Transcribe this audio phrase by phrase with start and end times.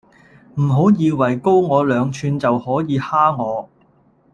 [0.55, 3.69] 唔好以為高我兩吋就可以蝦我